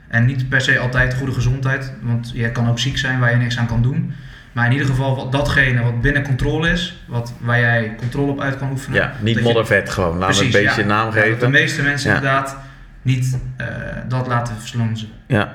En 0.09 0.25
niet 0.25 0.49
per 0.49 0.61
se 0.61 0.79
altijd 0.79 1.15
goede 1.15 1.33
gezondheid, 1.33 1.93
want 2.03 2.31
je 2.35 2.51
kan 2.51 2.69
ook 2.69 2.79
ziek 2.79 2.99
zijn 2.99 3.19
waar 3.19 3.31
je 3.31 3.37
niks 3.37 3.59
aan 3.59 3.67
kan 3.67 3.83
doen. 3.83 4.13
Maar 4.53 4.67
in 4.67 4.73
ieder 4.73 4.87
geval 4.87 5.31
datgene 5.31 5.83
wat 5.83 6.01
binnen 6.01 6.23
controle 6.23 6.71
is, 6.71 7.03
wat, 7.07 7.35
waar 7.41 7.61
jij 7.61 7.95
controle 7.99 8.31
op 8.31 8.41
uit 8.41 8.59
kan 8.59 8.71
oefenen. 8.71 9.01
Ja, 9.01 9.13
niet 9.21 9.41
moddervet 9.41 9.91
gewoon, 9.91 10.19
laten 10.19 10.39
we 10.39 10.45
een 10.45 10.51
beetje 10.51 10.81
ja, 10.81 10.87
naam 10.87 11.13
geven. 11.13 11.39
de 11.39 11.49
meeste 11.49 11.83
mensen 11.83 12.15
inderdaad 12.15 12.57
niet 13.05 13.39
uh, 13.61 13.67
dat 14.09 14.27
laten 14.27 14.57
verslonzen. 14.57 15.09
Ja. 15.27 15.55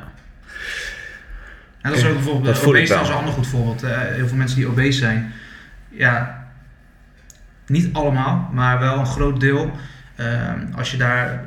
En 1.82 1.90
dat 1.90 2.00
is 2.00 2.06
ook 2.06 2.14
bijvoorbeeld, 2.14 2.56
dat 2.56 2.66
obese 2.66 2.94
is 2.94 3.08
een 3.08 3.16
ander 3.16 3.34
goed 3.34 3.48
voorbeeld. 3.48 3.84
Uh, 3.84 3.98
heel 3.98 4.28
veel 4.28 4.38
mensen 4.38 4.58
die 4.58 4.68
obese 4.68 5.00
zijn, 5.00 5.32
ja, 5.90 6.48
niet 7.66 7.94
allemaal, 7.94 8.50
maar 8.54 8.80
wel 8.80 9.00
een 9.00 9.06
groot 9.06 9.40
deel. 9.40 9.72
Uh, 10.16 10.52
als 10.76 10.92
je 10.92 10.98
daar, 10.98 11.46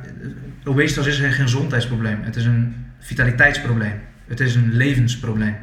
obesitas 0.63 1.05
is 1.05 1.17
geen 1.17 1.31
gezondheidsprobleem, 1.31 2.23
het 2.23 2.35
is 2.35 2.45
een 2.45 2.85
vitaliteitsprobleem. 2.99 3.99
Het 4.27 4.39
is 4.39 4.55
een 4.55 4.73
levensprobleem. 4.73 5.55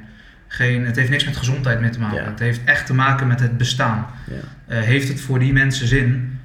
Geen, 0.47 0.87
het 0.87 0.97
heeft 0.97 1.11
niks 1.11 1.25
met 1.25 1.37
gezondheid 1.37 1.81
mee 1.81 1.91
te 1.91 2.01
maken. 2.01 2.25
Het 2.25 2.39
heeft 2.39 2.61
echt 2.65 2.87
te 2.87 2.95
maken 2.95 3.27
met 3.27 3.41
het 3.41 3.59
bestaan. 3.59 4.07
Ja. 4.27 4.77
Uh, 4.77 4.83
heeft 4.83 5.09
het 5.09 5.21
voor 5.21 5.39
die 5.39 5.53
mensen 5.53 5.87
zin 5.87 6.39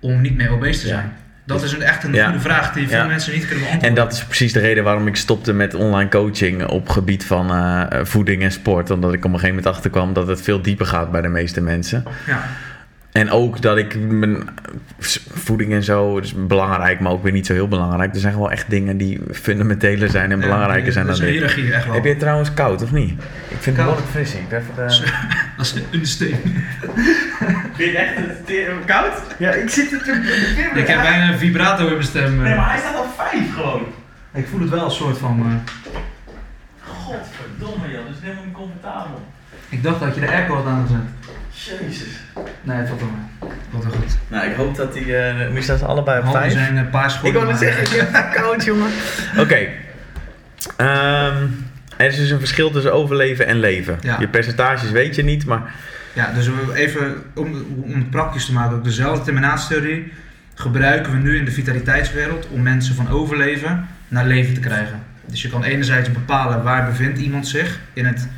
om 0.00 0.20
niet 0.20 0.36
meer 0.36 0.50
obese 0.50 0.80
te 0.80 0.86
zijn? 0.86 1.12
Dat 1.48 1.62
is 1.62 1.72
een, 1.72 1.82
echt 1.82 2.04
een 2.04 2.24
goede 2.24 2.40
vraag 2.40 2.72
die 2.72 2.88
veel 2.88 3.06
mensen 3.06 3.32
niet 3.32 3.46
kunnen 3.46 3.64
beantwoorden. 3.64 3.88
En 3.88 4.04
dat 4.04 4.12
is 4.12 4.24
precies 4.24 4.52
de 4.52 4.60
reden 4.60 4.84
waarom 4.84 5.06
ik 5.06 5.16
stopte 5.16 5.52
met 5.52 5.74
online 5.74 6.10
coaching 6.10 6.66
op 6.66 6.88
gebied 6.88 7.24
van 7.24 7.52
uh, 7.52 7.84
voeding 8.02 8.42
en 8.42 8.52
sport. 8.52 8.90
Omdat 8.90 9.12
ik 9.12 9.18
op 9.18 9.24
een 9.24 9.38
gegeven 9.38 9.56
moment 9.56 9.74
achterkwam 9.74 10.12
dat 10.12 10.26
het 10.26 10.42
veel 10.42 10.62
dieper 10.62 10.86
gaat 10.86 11.10
bij 11.10 11.20
de 11.20 11.28
meeste 11.28 11.60
mensen. 11.60 12.04
Ja. 12.26 12.48
En 13.12 13.30
ook 13.30 13.62
dat 13.62 13.76
ik 13.76 13.98
mijn 14.08 14.48
voeding 15.32 15.72
en 15.72 15.84
zo, 15.84 16.18
is 16.18 16.34
belangrijk, 16.46 17.00
maar 17.00 17.12
ook 17.12 17.22
weer 17.22 17.32
niet 17.32 17.46
zo 17.46 17.52
heel 17.52 17.68
belangrijk. 17.68 18.14
Er 18.14 18.20
zijn 18.20 18.32
gewoon 18.32 18.50
echt 18.50 18.70
dingen 18.70 18.96
die 18.96 19.20
fundamenteler 19.32 20.10
zijn 20.10 20.32
en 20.32 20.40
belangrijker 20.40 20.92
zijn 20.92 21.06
dan 21.06 21.18
dit. 21.18 21.28
hiërarchie 21.28 21.72
echt 21.72 21.84
wel. 21.84 21.94
Heb 21.94 22.02
je 22.02 22.08
het 22.08 22.18
trouwens 22.18 22.54
koud 22.54 22.82
of 22.82 22.92
niet? 22.92 23.10
Ik 23.10 23.16
vind 23.48 23.64
het 23.64 23.74
behoorlijk 23.74 24.08
fris. 24.08 24.34
Ik 24.34 24.52
even 24.52 24.74
de... 24.76 24.82
Dat 25.56 25.66
is 25.66 25.74
een 25.90 26.06
steen. 26.06 26.36
Vind 27.74 27.92
je 27.92 27.98
echt 27.98 28.84
koud? 28.84 29.12
Ja, 29.38 29.50
ik 29.50 29.70
zit 29.70 29.92
er 29.92 30.08
Ik 30.74 30.86
heb 30.86 31.02
bijna 31.02 31.28
een 31.28 31.38
vibrato 31.38 31.86
in 31.86 31.92
mijn 31.92 32.04
stem. 32.04 32.42
Nee, 32.42 32.54
maar 32.54 32.70
hij 32.70 32.78
staat 32.78 32.98
op 32.98 33.06
5 33.16 33.54
gewoon. 33.54 33.86
Ik 34.32 34.46
voel 34.46 34.60
het 34.60 34.70
wel 34.70 34.84
een 34.84 34.90
soort 34.90 35.18
van... 35.18 35.46
Uh... 35.46 35.72
Godverdomme 36.82 37.90
Jan, 37.92 38.02
dus 38.08 38.16
helemaal 38.22 38.44
niet 38.44 38.54
comfortabel. 38.54 39.26
Ik 39.68 39.82
dacht 39.82 40.00
dat 40.00 40.14
je 40.14 40.20
de 40.20 40.28
airco 40.28 40.54
had 40.54 40.66
aangezet. 40.66 40.98
Jezus. 41.50 42.20
Nee, 42.62 42.76
het 42.76 42.88
valt 42.88 43.00
wel 43.00 43.10
mee. 43.10 43.50
Valt 43.70 43.84
wel 43.84 43.92
goed. 43.92 44.16
Nou, 44.28 44.46
ik 44.46 44.56
hoop 44.56 44.76
dat 44.76 44.92
die... 44.92 45.06
Uh, 45.06 45.48
nu 45.48 45.62
staan 45.62 45.78
ze 45.78 45.84
allebei 45.84 46.20
op 46.20 46.30
5. 46.32 46.52
zijn 46.52 46.76
een 46.76 46.90
paar 46.90 47.20
Ik 47.22 47.32
wou 47.32 47.48
het 47.48 47.58
zeggen, 47.58 47.82
ik 47.82 48.06
heb 48.12 48.32
koud, 48.32 48.64
jongen. 48.64 48.90
Oké. 49.38 49.40
Okay. 49.40 51.26
Um, 51.30 51.67
er 51.98 52.06
is 52.06 52.16
dus 52.16 52.30
een 52.30 52.38
verschil 52.38 52.70
tussen 52.70 52.92
overleven 52.92 53.46
en 53.46 53.60
leven. 53.60 53.98
Ja. 54.00 54.16
Je 54.20 54.28
percentages 54.28 54.90
weet 54.90 55.14
je 55.14 55.24
niet, 55.24 55.46
maar... 55.46 55.74
Ja, 56.12 56.32
dus 56.32 56.50
even 56.74 57.14
om, 57.34 57.64
om 57.82 57.94
het 57.94 58.10
praktisch 58.10 58.44
te 58.44 58.52
maken, 58.52 58.76
ook 58.76 58.84
dezelfde 58.84 59.24
terminatietheorie 59.24 60.12
gebruiken 60.54 61.12
we 61.12 61.18
nu 61.18 61.36
in 61.36 61.44
de 61.44 61.50
vitaliteitswereld 61.50 62.48
om 62.48 62.62
mensen 62.62 62.94
van 62.94 63.08
overleven 63.08 63.86
naar 64.08 64.26
leven 64.26 64.54
te 64.54 64.60
krijgen. 64.60 65.02
Dus 65.26 65.42
je 65.42 65.48
kan 65.48 65.64
enerzijds 65.64 66.12
bepalen 66.12 66.62
waar 66.62 66.86
bevindt 66.86 67.18
iemand 67.18 67.46
zich 67.46 67.80
in 67.92 68.06
het 68.06 68.28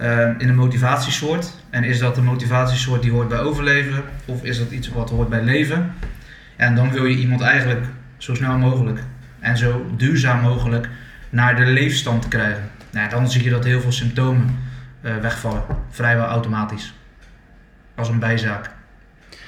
uh, 0.00 0.28
in 0.38 0.48
een 0.48 0.54
motivatiesoort. 0.54 1.54
En 1.70 1.84
is 1.84 1.98
dat 1.98 2.16
een 2.16 2.24
motivatiesoort 2.24 3.02
die 3.02 3.10
hoort 3.10 3.28
bij 3.28 3.38
overleven 3.38 4.02
of 4.24 4.44
is 4.44 4.58
dat 4.58 4.70
iets 4.70 4.88
wat 4.88 5.10
hoort 5.10 5.28
bij 5.28 5.42
leven? 5.42 5.94
En 6.56 6.74
dan 6.74 6.92
wil 6.92 7.04
je 7.04 7.16
iemand 7.16 7.40
eigenlijk 7.40 7.84
zo 8.16 8.34
snel 8.34 8.58
mogelijk 8.58 8.98
en 9.40 9.56
zo 9.56 9.86
duurzaam 9.96 10.40
mogelijk 10.40 10.88
naar 11.30 11.56
de 11.56 11.66
leefstand 11.66 12.28
krijgen. 12.28 12.70
Nou, 12.94 13.10
dan 13.10 13.30
zie 13.30 13.42
je 13.42 13.50
dat 13.50 13.64
heel 13.64 13.80
veel 13.80 13.92
symptomen 13.92 14.58
uh, 15.02 15.16
wegvallen, 15.16 15.62
vrijwel 15.90 16.26
automatisch. 16.26 16.94
Als 17.94 18.08
een 18.08 18.18
bijzaak. 18.18 18.70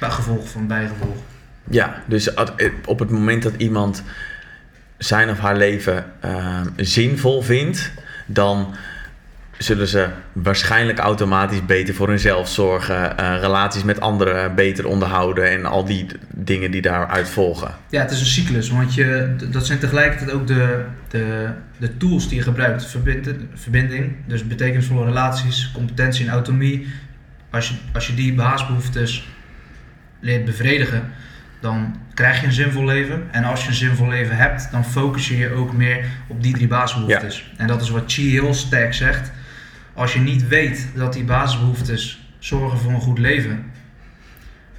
Bij 0.00 0.10
gevolg 0.10 0.48
van 0.48 0.66
bijgevolg. 0.66 1.16
Ja, 1.70 2.02
dus 2.06 2.34
op 2.84 2.98
het 2.98 3.10
moment 3.10 3.42
dat 3.42 3.54
iemand 3.56 4.02
zijn 4.98 5.30
of 5.30 5.38
haar 5.38 5.56
leven 5.56 6.12
uh, 6.24 6.60
zinvol 6.76 7.42
vindt, 7.42 7.92
dan 8.26 8.74
zullen 9.58 9.88
ze 9.88 10.08
waarschijnlijk 10.32 10.98
automatisch 10.98 11.64
beter 11.64 11.94
voor 11.94 12.08
hunzelf 12.08 12.48
zorgen, 12.48 13.18
eh, 13.18 13.36
relaties 13.40 13.82
met 13.82 14.00
anderen 14.00 14.54
beter 14.54 14.86
onderhouden 14.86 15.50
en 15.50 15.64
al 15.64 15.84
die 15.84 16.06
dingen 16.30 16.70
die 16.70 16.82
daaruit 16.82 17.28
volgen. 17.28 17.74
Ja, 17.90 18.00
het 18.00 18.10
is 18.10 18.20
een 18.20 18.26
cyclus, 18.26 18.70
want 18.70 18.94
je, 18.94 19.34
dat 19.50 19.66
zijn 19.66 19.78
tegelijkertijd 19.78 20.32
ook 20.32 20.46
de, 20.46 20.84
de, 21.08 21.48
de 21.78 21.96
tools 21.96 22.28
die 22.28 22.36
je 22.36 22.42
gebruikt. 22.42 22.86
Verbinden, 22.86 23.50
verbinding, 23.54 24.12
dus 24.26 24.46
betekenisvolle 24.46 25.04
relaties, 25.04 25.70
competentie 25.74 26.26
en 26.26 26.32
autonomie. 26.32 26.86
Als 27.50 27.68
je, 27.68 27.74
als 27.92 28.06
je 28.06 28.14
die 28.14 28.34
basisbehoeftes 28.34 29.28
leert 30.20 30.44
bevredigen, 30.44 31.02
dan 31.60 31.96
krijg 32.14 32.40
je 32.40 32.46
een 32.46 32.52
zinvol 32.52 32.84
leven. 32.84 33.22
En 33.30 33.44
als 33.44 33.62
je 33.62 33.68
een 33.68 33.74
zinvol 33.74 34.08
leven 34.08 34.36
hebt, 34.36 34.68
dan 34.70 34.84
focus 34.84 35.28
je 35.28 35.36
je 35.36 35.52
ook 35.52 35.72
meer 35.72 36.04
op 36.26 36.42
die 36.42 36.52
drie 36.52 36.68
basisbehoeftes. 36.68 37.52
En 37.56 37.66
dat 37.66 37.82
is 37.82 37.90
wat 37.90 38.02
Chi 38.06 38.48
sterk 38.50 38.94
zegt. 38.94 39.30
Als 39.96 40.12
je 40.12 40.20
niet 40.20 40.48
weet 40.48 40.88
dat 40.94 41.12
die 41.12 41.24
basisbehoeftes 41.24 42.30
zorgen 42.38 42.78
voor 42.78 42.92
een 42.92 43.00
goed 43.00 43.18
leven, 43.18 43.64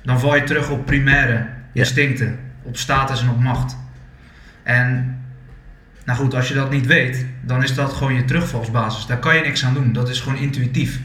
dan 0.04 0.20
val 0.20 0.36
je 0.36 0.44
terug 0.44 0.70
op 0.70 0.86
primaire 0.86 1.46
instincten, 1.74 2.40
op 2.64 2.78
status 2.78 3.22
en 3.22 3.30
op 3.30 3.40
macht. 3.40 3.78
En 4.64 5.18
nou 6.06 6.20
goed, 6.20 6.34
als 6.34 6.48
je 6.48 6.54
dat 6.54 6.72
niet 6.72 6.86
weet, 6.86 7.26
dan 7.42 7.64
is 7.64 7.76
dat 7.76 7.94
gewoon 7.94 8.14
je 8.14 8.26
terugvalsbasis. 8.26 9.06
Daar 9.06 9.18
kan 9.18 9.36
je 9.36 9.42
niks 9.42 9.66
aan 9.66 9.74
doen. 9.74 9.94
Dat 9.94 10.10
is 10.10 10.20
gewoon 10.20 10.40
intuïtief. 10.40 11.00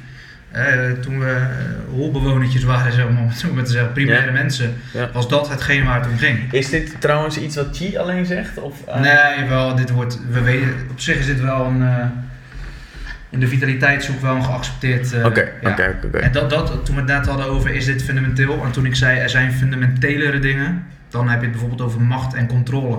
Uh, 0.57 0.90
toen 1.00 1.19
we 1.19 1.26
uh, 1.26 1.95
holbewonertjes 1.95 2.62
waren, 2.64 2.92
zeg 3.02 3.11
maar, 3.11 3.23
om 3.50 3.57
het 3.57 3.66
te 3.66 3.73
zeggen, 3.73 3.92
primaire 3.92 4.26
ja. 4.26 4.33
mensen, 4.33 4.75
ja. 4.92 5.11
was 5.12 5.28
dat 5.28 5.49
hetgeen 5.49 5.85
waar 5.85 6.00
het 6.00 6.11
om 6.11 6.19
ging. 6.19 6.52
Is 6.52 6.69
dit 6.69 7.00
trouwens 7.00 7.38
iets 7.38 7.57
wat 7.57 7.76
Chi 7.76 7.97
alleen 7.97 8.26
zegt? 8.26 8.59
Of, 8.59 8.88
uh... 8.88 9.00
Nee, 9.00 9.49
wel, 9.49 9.75
dit 9.75 9.90
wordt, 9.90 10.19
we 10.31 10.40
weten, 10.40 10.75
op 10.90 11.00
zich 11.00 11.19
is 11.19 11.26
dit 11.26 11.40
wel 11.40 11.66
een, 11.66 11.83
in 13.33 13.41
de 13.41 13.49
vitaliteitszoek 13.49 14.21
wel 14.21 14.37
een 14.37 14.45
geaccepteerd... 14.45 15.15
Oké, 15.25 15.53
oké, 15.62 15.99
oké. 16.05 16.19
En 16.19 16.33
dat, 16.33 16.51
dat, 16.51 16.85
toen 16.85 16.95
we 16.95 17.01
het 17.01 17.11
net 17.11 17.27
hadden 17.27 17.47
over, 17.47 17.75
is 17.75 17.85
dit 17.85 18.03
fundamenteel? 18.03 18.65
En 18.65 18.71
toen 18.71 18.87
ik 18.87 18.95
zei, 18.95 19.19
er 19.19 19.31
zijn 19.31 19.53
fundamentelere 19.53 20.39
dingen, 20.39 20.85
dan 21.09 21.29
heb 21.29 21.39
je 21.39 21.43
het 21.43 21.51
bijvoorbeeld 21.51 21.81
over 21.81 22.01
macht 22.01 22.35
en 22.35 22.47
controle. 22.47 22.99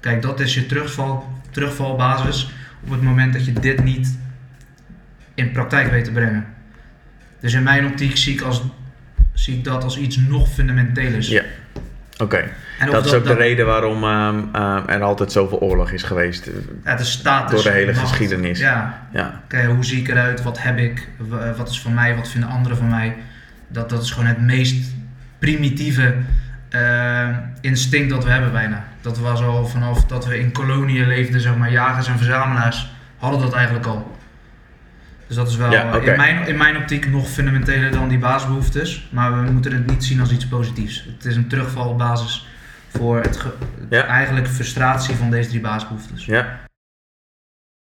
Kijk, 0.00 0.22
dat 0.22 0.40
is 0.40 0.54
je 0.54 0.66
terugval, 0.66 1.40
terugvalbasis 1.50 2.52
op 2.84 2.90
het 2.90 3.02
moment 3.02 3.32
dat 3.32 3.44
je 3.44 3.52
dit 3.52 3.84
niet 3.84 4.18
in 5.34 5.52
praktijk 5.52 5.90
weet 5.90 6.04
te 6.04 6.12
brengen. 6.12 6.46
Dus 7.40 7.54
in 7.54 7.62
mijn 7.62 7.86
optiek 7.86 8.16
zie 8.16 8.34
ik, 8.34 8.40
als, 8.40 8.62
zie 9.32 9.56
ik 9.56 9.64
dat 9.64 9.84
als 9.84 9.98
iets 9.98 10.16
nog 10.16 10.48
fundamenteels. 10.48 11.28
Ja, 11.28 11.42
oké. 12.22 12.50
Dat, 12.80 12.90
dat, 12.90 13.06
is 13.06 13.12
ook 13.12 13.24
de 13.24 13.34
reden 13.34 13.66
waarom 13.66 14.04
um, 14.04 14.38
um, 14.38 14.88
er 14.88 15.02
altijd 15.02 15.32
zoveel 15.32 15.60
oorlog 15.60 15.90
is 15.90 16.02
geweest. 16.02 16.50
Ja, 16.84 16.96
de 16.96 17.04
status. 17.04 17.62
Door 17.62 17.72
de 17.72 17.78
hele 17.78 17.92
macht. 17.92 18.08
geschiedenis. 18.08 18.58
Ja. 18.58 19.06
ja. 19.12 19.40
Kijk, 19.46 19.66
hoe 19.66 19.84
zie 19.84 20.00
ik 20.00 20.08
eruit? 20.08 20.42
Wat 20.42 20.62
heb 20.62 20.78
ik? 20.78 21.08
Wat 21.56 21.68
is 21.68 21.80
van 21.80 21.94
mij? 21.94 22.16
Wat 22.16 22.28
vinden 22.28 22.50
anderen 22.50 22.76
van 22.78 22.88
mij? 22.88 23.16
Dat, 23.68 23.90
dat 23.90 24.02
is 24.02 24.10
gewoon 24.10 24.28
het 24.28 24.40
meest 24.40 24.90
primitieve 25.38 26.14
uh, 26.70 27.28
instinct 27.60 28.10
dat 28.10 28.24
we 28.24 28.30
hebben 28.30 28.52
bijna. 28.52 28.84
Dat 29.00 29.18
was 29.18 29.42
al 29.42 29.66
vanaf 29.66 30.04
dat 30.04 30.26
we 30.26 30.38
in 30.38 30.52
koloniën 30.52 31.06
leefden, 31.06 31.40
zeg 31.40 31.56
maar, 31.56 31.72
jagers 31.72 32.08
en 32.08 32.16
verzamelaars, 32.16 32.92
hadden 33.16 33.40
dat 33.40 33.52
eigenlijk 33.52 33.86
al. 33.86 34.16
Dus 35.32 35.40
dat 35.40 35.50
is 35.50 35.56
wel 35.56 35.70
ja, 35.70 35.86
okay. 35.86 36.10
in, 36.10 36.16
mijn, 36.16 36.46
in 36.46 36.56
mijn 36.56 36.76
optiek 36.76 37.10
nog 37.10 37.28
fundamenteler 37.28 37.90
dan 37.90 38.08
die 38.08 38.18
basisbehoeftes. 38.18 39.08
Maar 39.10 39.44
we 39.44 39.50
moeten 39.50 39.72
het 39.72 39.86
niet 39.86 40.04
zien 40.04 40.20
als 40.20 40.30
iets 40.30 40.46
positiefs. 40.46 41.04
Het 41.16 41.24
is 41.24 41.36
een 41.36 41.48
terugvalbasis 41.48 42.46
voor 42.88 43.20
het, 43.20 43.44
ja. 43.90 44.06
eigenlijk 44.06 44.48
frustratie 44.48 45.14
van 45.14 45.30
deze 45.30 45.48
drie 45.48 45.60
basisbehoeftes. 45.60 46.24
Ja. 46.24 46.58